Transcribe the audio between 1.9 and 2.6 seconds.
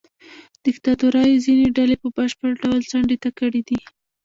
په بشپړ